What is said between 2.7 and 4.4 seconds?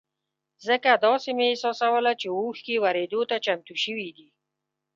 ورېدو ته چمتو شوې دي.